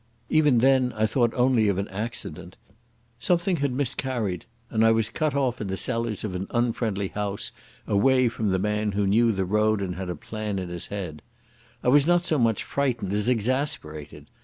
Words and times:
Even 0.31 0.57
then 0.57 0.91
I 0.95 1.05
thought 1.05 1.31
only 1.35 1.67
of 1.67 1.77
an 1.77 1.87
accident. 1.89 2.57
Something 3.19 3.57
had 3.57 3.71
miscarried, 3.71 4.47
and 4.71 4.83
I 4.83 4.89
was 4.91 5.11
cut 5.11 5.35
off 5.35 5.61
in 5.61 5.67
the 5.67 5.77
cellars 5.77 6.23
of 6.23 6.33
an 6.33 6.47
unfriendly 6.49 7.09
house 7.09 7.51
away 7.85 8.27
from 8.27 8.49
the 8.49 8.57
man 8.57 8.93
who 8.93 9.05
knew 9.05 9.31
the 9.31 9.45
road 9.45 9.79
and 9.79 9.97
had 9.97 10.09
a 10.09 10.15
plan 10.15 10.57
in 10.57 10.69
his 10.69 10.87
head. 10.87 11.21
I 11.83 11.89
was 11.89 12.07
not 12.07 12.23
so 12.23 12.39
much 12.39 12.63
frightened 12.63 13.13
as 13.13 13.29
exasperated. 13.29 14.25